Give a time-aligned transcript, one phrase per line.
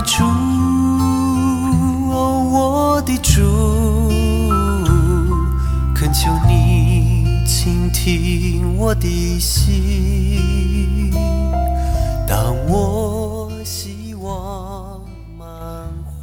[0.00, 0.24] 主，
[2.10, 3.40] 我的主，
[5.94, 11.10] 恳求你倾听我的心。
[12.26, 15.00] 当我希望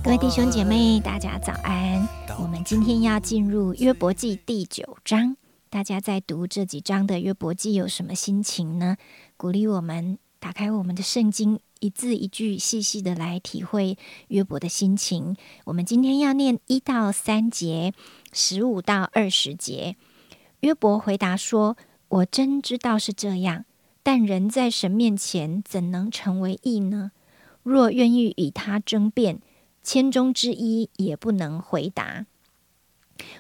[0.03, 2.07] 各位弟兄姐妹，大家早安。
[2.41, 5.35] 我们今天要进入约伯记第九章，
[5.69, 8.97] 大家在读这几章的约伯记有什么心情呢？
[9.37, 13.97] 鼓励我们打开我们的圣经，一字一句细细的来体会
[14.27, 15.35] 约伯的心情。
[15.65, 17.93] 我们今天要念一到三节，
[18.31, 19.95] 十五到二十节。
[20.61, 21.77] 约伯回答说
[22.09, 23.65] ：“我真知道是这样，
[24.03, 27.11] 但人在神面前怎能成为义呢？
[27.63, 29.41] 若愿意与他争辩，
[29.81, 32.25] 千中之一也不能回答。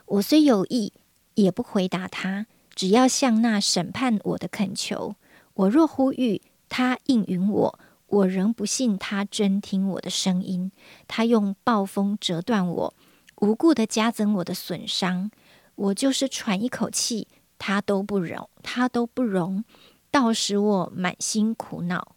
[0.05, 0.93] 我虽有意，
[1.35, 2.45] 也不回答他。
[2.75, 5.15] 只要向那审判我的恳求，
[5.53, 7.79] 我若呼吁，他应允我，
[8.09, 10.71] 我仍不信他真听我的声音。
[11.07, 12.93] 他用暴风折断我，
[13.37, 15.31] 无故的加增我的损伤。
[15.75, 19.63] 我就是喘一口气，他都不容，他都不容，
[20.11, 22.15] 倒使我满心苦恼。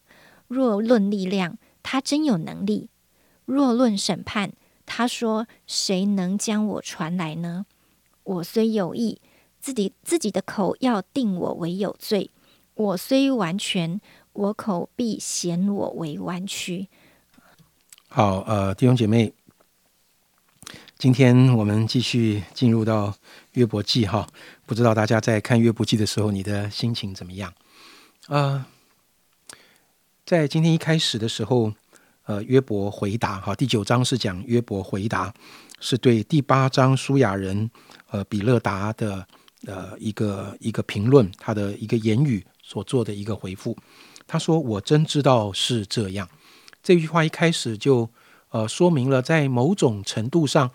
[0.49, 2.89] 若论力量，他真有能力；
[3.45, 4.53] 若论审判，
[4.85, 7.67] 他说：“谁能将我传来呢？”
[8.25, 9.21] 我虽有意，
[9.61, 12.31] 自己自己的口要定我为有罪；
[12.75, 14.01] 我虽完全，
[14.33, 16.89] 我口必嫌我为弯曲。
[18.09, 19.33] 好，呃，弟兄姐妹，
[20.99, 23.15] 今天我们继续进入到
[23.53, 24.27] 约伯记哈，
[24.67, 27.53] 不知道大家在看约伯记的时候，你的心情怎么样？
[28.29, 28.67] 啊、
[30.25, 31.73] 在今天一开始的时候，
[32.25, 35.33] 呃，约伯回答哈，第九章是讲约伯回答，
[35.81, 37.71] 是对第八章舒雅人
[38.11, 39.27] 呃比勒达的
[39.67, 43.77] 呃一个一个评论，他的一个言语所做的一个回复。
[44.33, 46.27] 他说：“我真知道是这样。”
[46.83, 48.09] 这句话一开始就
[48.49, 50.71] 呃说明了，在某种程度上，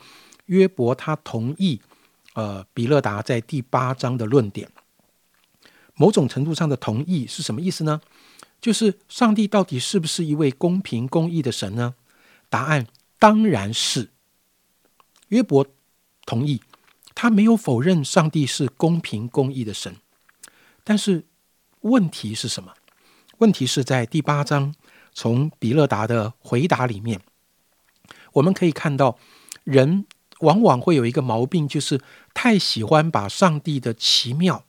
[0.46, 1.82] 约伯他同意
[2.36, 4.70] 呃比勒达在第八章的论点。
[5.96, 8.00] 某种程度上的同意是什么意思呢？
[8.62, 11.96] 就是上帝到底是不是一位公平公义的神呢？
[12.50, 12.86] 答案
[13.18, 14.12] 当然是。
[15.30, 15.66] 约伯
[16.28, 16.62] 同意，
[17.16, 19.96] 他没有否认上帝是公平公义的神，
[20.84, 21.26] 但是
[21.82, 22.76] 问题是什么？
[23.40, 24.74] 问题是在第八章
[25.14, 27.22] 从比勒达的回答里面，
[28.34, 29.20] 我们可以看到，
[29.64, 30.08] 人
[30.40, 32.02] 往往会有一个毛病，就是
[32.34, 34.64] 太喜欢把上帝的奇妙，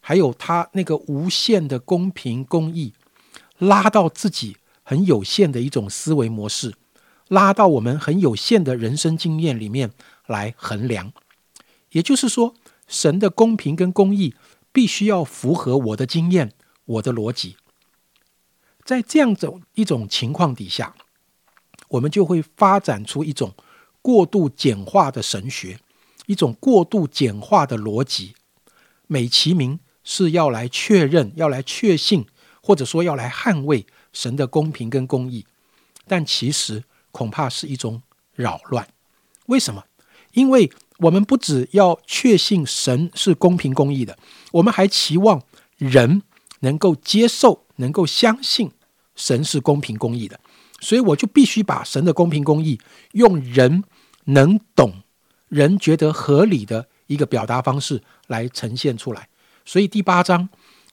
[0.00, 2.94] 还有他那个无限的公平公义，
[3.58, 6.74] 拉到自己很有限的一种思维模式，
[7.28, 9.92] 拉到我们很有限的人生经验里面
[10.26, 11.12] 来衡量。
[11.90, 12.56] 也就是说，
[12.88, 14.34] 神的公平跟公义
[14.72, 16.50] 必须要符合我的经验、
[16.86, 17.56] 我的逻辑。
[18.84, 20.94] 在这样种一种情况底下，
[21.88, 23.54] 我们就会发展出一种
[24.02, 25.78] 过度简化的神学，
[26.26, 28.34] 一种过度简化的逻辑，
[29.06, 32.26] 美其名是要来确认、要来确信，
[32.62, 35.46] 或者说要来捍卫神的公平跟公义，
[36.06, 38.02] 但其实恐怕是一种
[38.34, 38.86] 扰乱。
[39.46, 39.84] 为什么？
[40.32, 44.18] 因为我们不只要确信神是公平公义的，
[44.52, 45.42] 我们还期望
[45.78, 46.22] 人
[46.64, 48.72] 能够接受、能够相信
[49.14, 50.40] 神是公平公义的。
[50.80, 52.80] 所以我就必须把神的公平公义
[53.12, 53.84] 用人
[54.24, 55.02] 能懂、
[55.48, 59.28] 人觉得合理的一个表达方式来呈现出来。
[59.64, 60.48] 所以第八章，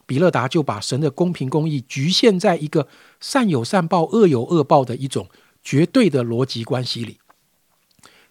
[0.06, 2.88] 比勒达就把神的公平公义局限在一个
[3.20, 5.28] 善有善报、恶有恶报的一种
[5.62, 7.18] 绝对的逻辑关系里。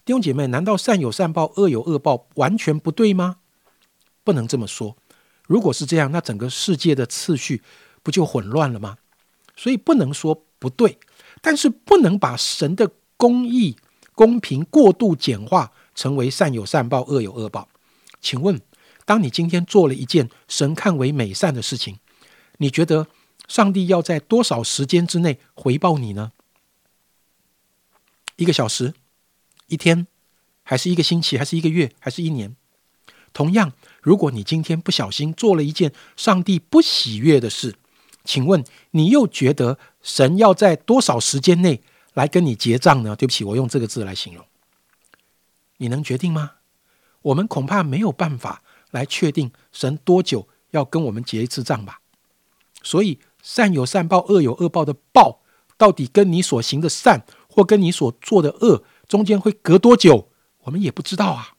[0.03, 3.37] 弟兄姐妹，难道善有善报、恶有恶报完全不对吗？
[4.23, 4.97] 不能这么说。
[5.51, 7.61] 如果是这样，那整个世界的次序
[8.01, 8.97] 不就混乱了吗？
[9.57, 10.97] 所以不能说不对，
[11.41, 13.75] 但是不能把神的公义、
[14.13, 17.67] 公平过度简化成为善有善报、恶有恶报。
[18.21, 18.61] 请问，
[19.03, 21.99] 当你今天做了一件神看为美善的事情，
[22.59, 23.07] 你觉得
[23.49, 26.31] 上帝要在多少时间之内回报你呢？
[28.37, 28.93] 一个小时？
[29.67, 30.07] 一天，
[30.63, 32.55] 还是一个星期，还是一个月，还是一年？
[33.33, 37.75] 同样，如果你今天不小心做了一件上帝不喜悦的事，
[38.23, 41.81] 请问你又觉得神要在多少时间内
[42.13, 43.15] 来跟你结账呢？
[43.15, 44.45] 对不起，我用这个字来形容，
[45.77, 46.51] 你能决定吗？
[47.21, 52.01] 我们恐怕没有办法来确定神多久要跟我们结一次账吧。
[52.83, 55.41] 所以，善有善报，恶有恶报的报，
[55.77, 60.29] 到底跟你所行的善或跟你所做的恶中间会隔多久，
[60.63, 61.55] 我们也不知道啊。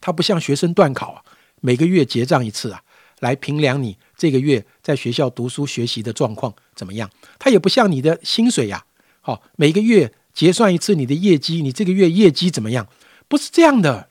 [0.00, 1.24] 他不像学生段考啊，
[1.60, 2.82] 每个月结账一次啊，
[3.20, 7.10] 来评量你这个月在学校读书学习的状况怎么样。
[7.38, 8.84] 他也不像你的薪水呀，
[9.20, 12.88] 好，每个月结算一次你的业绩，你这个月业绩怎么样？
[13.26, 14.08] 不是这样的。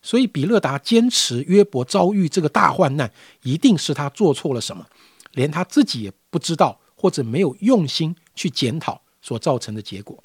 [0.00, 3.12] 所以比勒达坚持约伯遭遇这个大患难，
[3.42, 4.86] 一定是他做错了什么，
[5.32, 10.22] 连他自己也不知道，或者没有用心去检讨所造成的结果。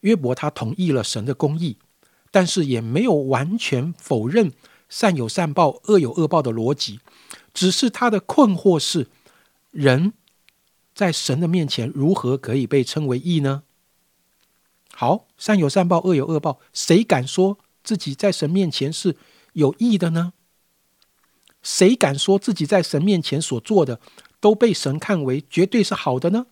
[0.00, 1.78] 约伯他同意了神的公义，
[2.34, 4.52] 但是也没有完全否认
[4.88, 6.98] 善有善报、恶有恶报的逻辑，
[7.52, 9.06] 只是他的困惑是：
[9.70, 10.12] 人
[10.92, 13.62] 在神的面前如何可以被称为义呢？
[14.92, 17.58] 好，善有善报、恶有恶报，谁敢说？
[17.84, 19.16] 自己在神面前是
[19.52, 20.32] 有义的呢？
[21.62, 24.00] 谁敢说自己在神面前所做的
[24.40, 26.46] 都被神看为绝对是好的呢？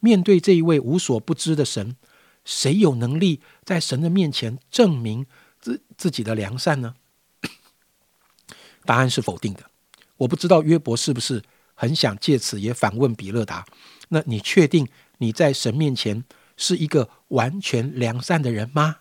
[0.00, 1.96] 面对这一位无所不知的神，
[2.44, 5.26] 谁有能力在神的面前证明
[5.60, 6.94] 自自己的良善呢？
[8.84, 9.70] 答案是否定的。
[10.18, 11.42] 我不知道约伯是不是
[11.74, 13.66] 很想借此也反问比勒达：
[14.08, 16.24] 那你确定你在神面前
[16.56, 18.98] 是一个完全良善的人吗？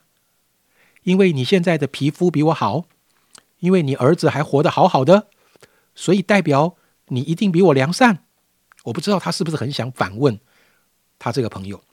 [1.03, 2.85] 因为你现在的皮肤比我好，
[3.59, 5.29] 因为你儿子还活得好好的，
[5.95, 6.75] 所以代表
[7.07, 8.25] 你一定比我良善。
[8.83, 10.39] 我不知道他是不是很想反问
[11.17, 11.83] 他这个朋友。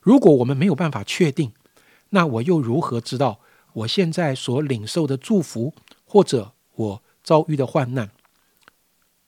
[0.00, 1.52] 如果我们没有办法确定，
[2.10, 3.40] 那我又如何知道
[3.72, 5.74] 我现在所领受的祝福，
[6.04, 8.10] 或者我遭遇的患难，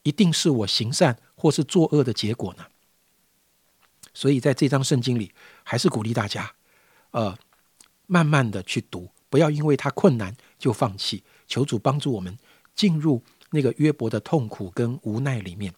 [0.03, 2.67] 一定是我行善或是作恶的结果呢？
[4.15, 5.33] 所以在这章圣经里，
[5.63, 6.55] 还是鼓励大家，
[7.13, 7.37] 呃。
[8.07, 11.25] 慢慢的去读，不要因为他困难就放弃。
[11.47, 12.37] 求主帮助我们
[12.75, 13.23] 进入
[13.53, 15.73] 那个约伯的痛苦跟无奈里面。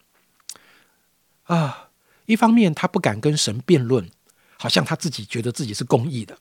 [1.44, 1.90] 啊，
[2.26, 4.10] 一方面他不敢跟神辩论，
[4.58, 6.34] 好像他自己觉得自己是公义的；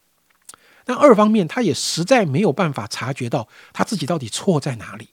[0.85, 5.09] 但二方面他也实在没有办法察觉到他自己到底错在哪里。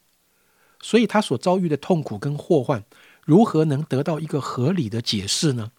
[0.83, 2.85] 所以他所遭遇的痛苦跟祸患，
[3.25, 5.71] 如何能得到一个合理的解释呢？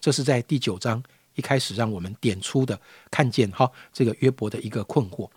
[0.00, 1.02] 这是在第九章。
[1.34, 2.78] 一开始让我们点出的
[3.10, 5.30] 看见哈，这个约伯的一个困惑。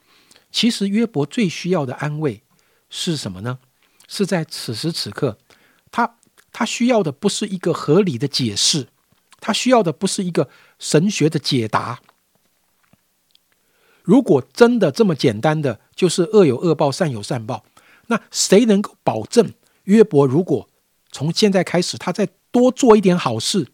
[0.51, 2.43] 其实约伯最需要的安慰
[2.89, 3.59] 是什么呢？
[4.09, 5.37] 是在此时此刻，
[5.89, 6.17] 他
[6.51, 8.89] 他需要的不是一个合理的解释，
[9.39, 10.49] 他需要的不是一个
[10.79, 12.01] 神学的解答。
[14.03, 17.65] 如果真的这么简单的就是恶有恶报，善有善报，
[18.07, 19.53] 那谁能够保证
[19.85, 20.69] 约伯如果
[21.11, 23.67] 从现在开始他再多做一点好事？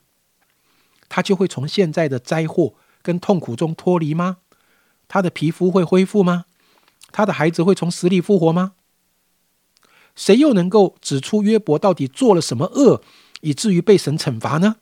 [1.09, 4.37] 他就会从现在的灾祸跟痛苦中脱离吗？
[5.09, 6.45] 他的皮肤会恢复吗？
[7.11, 8.73] 他的孩子会从死里复活吗？
[10.15, 13.01] 谁又能够指出约伯到底做了什么恶，
[13.41, 14.77] 以至于被神惩罚呢？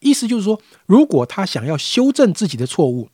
[0.00, 3.08] 意思就是说，如果他想要修正自己的错误，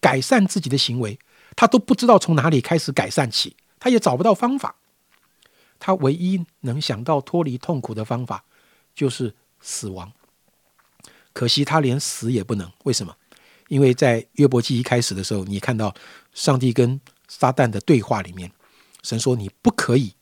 [0.00, 1.18] 改善自己的行为，
[1.56, 4.76] 他都不知道从哪里开始改善起，他也找不到方法。
[5.78, 8.44] 他唯一能想到脱离痛苦的方法，
[8.94, 10.12] 就是死亡。
[11.32, 13.16] 可惜他连死也不能，为什么？
[13.68, 15.94] 因为在约伯记一开始的时候，你看到
[16.32, 18.50] 上帝跟撒旦的对话里面，
[19.02, 20.14] 神说你不可以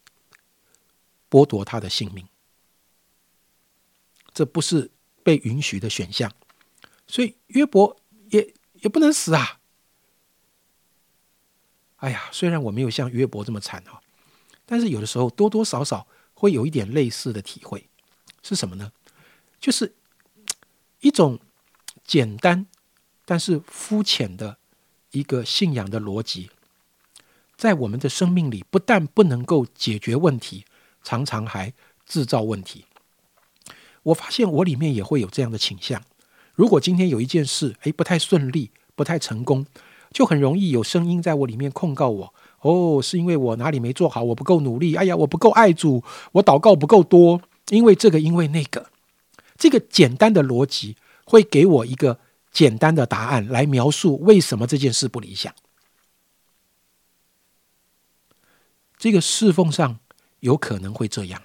[1.30, 2.26] 剥夺他的性命，
[4.32, 4.90] 这不是
[5.24, 6.30] 被允许的选项，
[7.08, 7.96] 所以约伯
[8.30, 9.58] 也也不能死啊！
[11.96, 14.00] 哎呀，虽然我没有像约伯这么惨哈，
[14.64, 17.88] 但是有的时候多多少少会有一点类似的体会，
[18.44, 18.92] 是什么呢？
[19.58, 19.96] 就是。
[21.00, 21.38] 一种
[22.02, 22.66] 简单
[23.26, 24.56] 但是肤浅的
[25.10, 26.48] 一个信仰的逻辑，
[27.58, 30.64] 在我们的生命里，不但不能够解决问题，
[31.02, 31.74] 常常还
[32.06, 32.86] 制造问题。
[34.04, 36.02] 我发现我里面也会有这样的倾向。
[36.54, 39.66] 如果今天有一件事，诶不太顺利，不太成功，
[40.12, 42.34] 就很容易有声音在我里面控告我。
[42.60, 44.94] 哦，是因为我哪里没做好，我不够努力。
[44.94, 48.90] 哎呀，我不够爱主，我祷告不够多，因为这个，因为那个。
[49.56, 52.18] 这个简单的逻辑会给我一个
[52.50, 55.54] 简单的答案来描述为什么这件事不理想。
[58.96, 59.98] 这个侍奉上
[60.40, 61.42] 有可能会这样，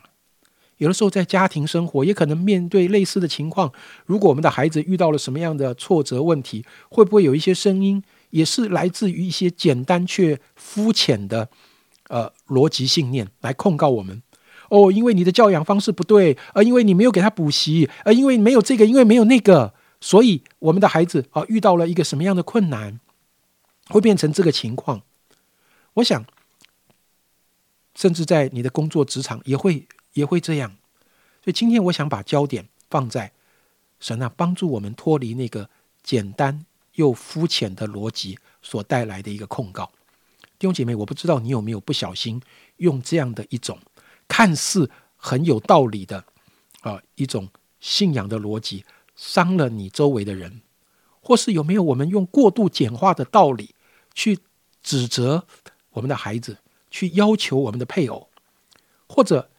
[0.80, 3.72] 有的时候在家庭生活也可能面对类似的情况。
[4.06, 11.50] 如果我们的孩子遇到了什么样的挫折问题，会不会有一些声音也是来自于一些简单却肤浅的
[12.08, 14.22] 呃逻辑信念来控告我们？
[14.70, 23.00] 哦，因为你的教养方式不对，而因为你没有给他补习，而因为没有这个，因为没有那个，所以我们的孩子啊遇到了一个什么样的困难，
[23.90, 25.02] 会变成这个情况。
[25.96, 26.24] 我想，
[27.96, 30.72] 甚至在你的工作职场也会也会这样。
[31.44, 33.32] 所以今天我想把焦点放在
[34.00, 35.70] 神啊，帮助我们脱离那个
[36.04, 39.92] 简单又肤浅的逻辑所带来的一个控告。
[40.58, 42.42] 弟兄姐妹，我不知道你有没有不小心
[42.78, 43.80] 用这样的一种
[44.28, 46.26] 看似很有道理的
[46.82, 47.50] 啊一种
[47.80, 48.84] 信仰的逻辑，
[49.16, 50.62] 伤了你周围的人，
[51.22, 53.74] 或是有没有我们用过度简化的道理
[54.14, 54.40] 去
[54.84, 55.46] 指责
[55.92, 56.58] 我们的孩子，
[56.92, 58.30] 去要求我们的配偶，
[59.08, 59.50] 或者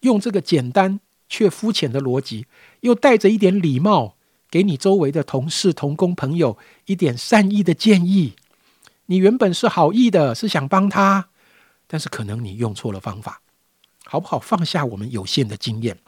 [0.00, 2.46] 用这个简单却肤浅的逻辑，
[2.80, 4.16] 又带着一点礼貌，
[4.50, 8.34] 给你周围的同事、同工、朋友一点善意的建议。
[9.06, 11.28] 你原本是好意的，是想帮他，
[11.86, 13.42] 但是可能你用错了方法，
[14.04, 14.38] 好不好？
[14.38, 15.98] 放下我们有限的经验，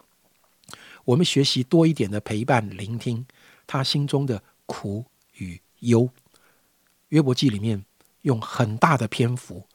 [1.05, 3.27] 我们学习多一点的陪伴、聆听
[3.67, 5.05] 他心中的苦
[5.37, 6.09] 与忧。
[7.09, 7.85] 约伯记里面
[8.23, 9.67] 用很大的篇幅，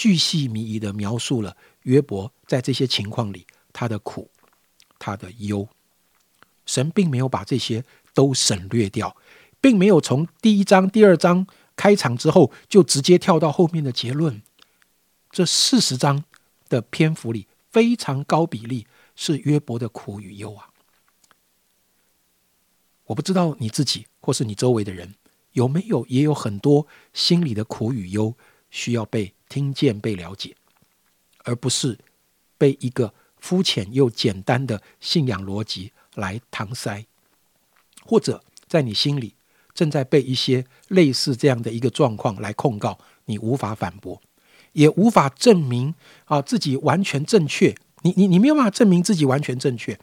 [0.00, 4.30] 巨细靡遗的描述了约伯在这些情况里他的苦、
[4.98, 5.68] 他的忧。
[6.64, 9.14] 神并没有把这些都省略掉，
[9.60, 11.46] 并没有从第一章、第二章。
[11.76, 14.40] 开场之后，就直接跳到后面的结论。
[15.30, 16.24] 这四十章
[16.70, 20.70] 的篇幅里，非常高比例是约伯的苦与忧啊。
[23.04, 25.14] 我不知道你自己或是你周围的人
[25.52, 28.34] 有没有也有很多心里的苦与忧
[28.70, 30.56] 需要被听见、被了解，
[31.44, 31.98] 而不是
[32.56, 37.04] 被一个肤浅又简单的信仰逻辑来搪塞，
[38.02, 39.34] 或者在你心里。
[39.72, 44.20] 正在被一些类似这样的一个状况来控告你，无法反驳，
[44.72, 47.74] 也无法证明啊自己完全正确。
[48.02, 49.98] 你你你没有办法证明自己完全正确，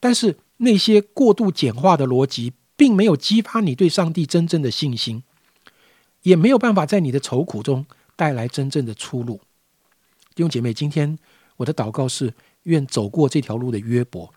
[0.00, 5.22] 但是那些过度简化的逻辑，并没有激发你对上帝真正的信心，
[6.22, 7.86] 也没有办法在你的愁苦中
[8.18, 9.40] 带来真正的出路。
[10.34, 11.16] 弟兄姐妹，今天
[11.56, 12.34] 我的祷告是：
[12.64, 14.34] 愿走过这条路的约伯，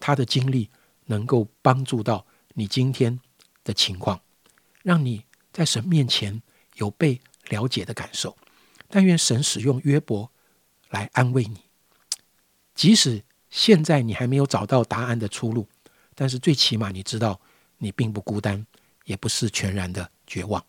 [0.00, 0.70] 他的经历
[1.04, 3.20] 能够帮助到你今天。
[3.62, 4.18] 的情况，
[4.82, 5.22] 让你
[5.52, 6.42] 在神面前
[6.76, 8.34] 有被了解的感受。
[8.88, 10.32] 但愿神使用约伯
[10.88, 11.60] 来安慰你，
[12.74, 15.68] 即使现在你还没有找到答案的出路，
[16.14, 17.38] 但是最起码你知道
[17.76, 18.66] 你并不孤单，
[19.04, 20.64] 也不是全然的绝望。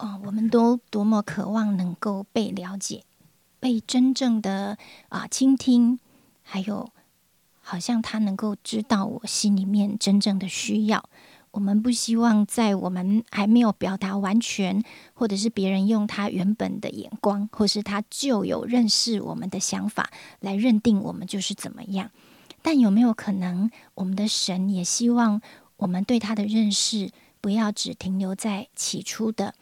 [0.00, 3.04] 哦，我们都多么渴望能够被了解，
[3.58, 4.78] 被真正的
[5.10, 5.98] 啊倾听，
[6.42, 6.90] 还有。
[7.62, 11.08] 好像他能够知道我心里面真正的需要。
[11.52, 14.82] 我们不希望在我们还没有表达完全，
[15.14, 22.10] 或者是别人用他原本的眼光，或是他就有认识我们的想法来认定我们就是怎么样。
[22.60, 25.40] 但有没有可能，我们的神也希望
[25.76, 29.54] 我们对他的认识不要只停留在起初的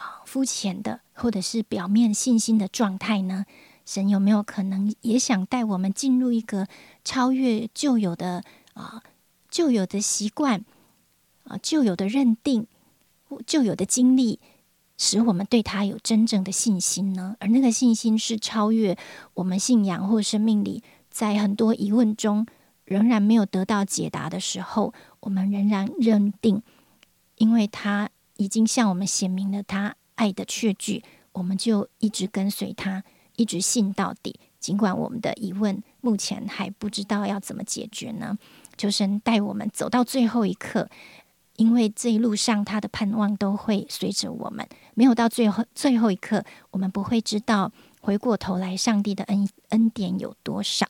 [0.00, 3.44] 啊肤浅的，或者是表面信心的状态呢？
[3.84, 6.68] 神有没有可能也想带我们进入一个
[7.04, 8.42] 超越旧有的
[8.74, 9.02] 啊
[9.50, 10.64] 旧有的习惯
[11.44, 12.66] 啊旧有的认定
[13.44, 14.38] 旧有的经历，
[14.96, 17.36] 使我们对他有真正的信心呢？
[17.40, 18.96] 而那个信心是超越
[19.34, 22.46] 我们信仰或生命里，在很多疑问中
[22.84, 26.62] 仍然没有得到解答的时候，我们仍然认定，
[27.36, 28.08] 因为他
[28.40, 33.04] 已经向我们显明了他爱的确据，我们就一直跟随他。
[33.36, 38.38] 一直信到底，尽管我们的疑问目前还不知道要怎么解决呢？
[38.76, 40.88] 求神带我们走到最后一刻，
[41.56, 44.66] 因为这一路上他的盼望都会随着我们。
[44.94, 50.86] 没有到最后最后一刻，我们不会知道回过头来上帝的恩恩典有多少。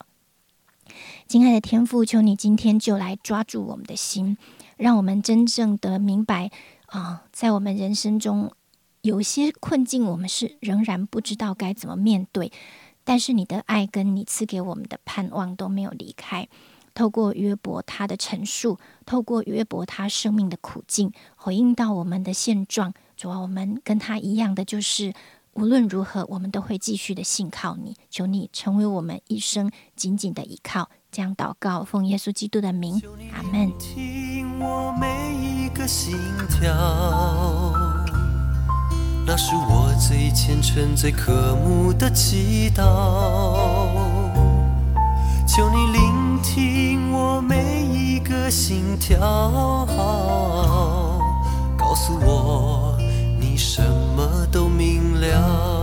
[1.28, 4.36] 亲爱的天父，求你今天就来抓住我们的心，
[4.76, 6.50] 让我们真正的明白
[6.90, 8.52] 啊，在我们人生中。
[9.02, 12.52] 有些困境，我们是仍然不知道该怎么面对，
[13.02, 16.46] 但是你的爱跟你赐给我们的盼望都没有离开。
[16.92, 22.92] 透过约伯他的陈述，透过约伯他生命的苦境，回应到我们的现状。
[23.16, 25.14] 主啊我们跟他一样的，就是
[25.54, 27.96] 无论如何，我们都会继续的信靠你。
[28.10, 30.90] 求你成为我们一生紧紧的依靠。
[31.10, 33.00] 这样祷告，奉耶稣基督的名，
[33.32, 33.72] 阿门。
[35.80, 36.14] 个心
[36.46, 36.70] 跳
[39.24, 42.82] 那是我最虔诚、最渴慕的祈祷。
[45.46, 49.86] 求你聆听我每一个心跳，
[51.78, 52.98] 告诉我
[53.40, 53.82] 你什
[54.14, 55.79] 么都明了。